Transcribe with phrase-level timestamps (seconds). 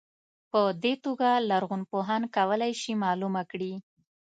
[0.51, 3.73] په دې توګه لرغونپوهان کولای شي معلومه کړي.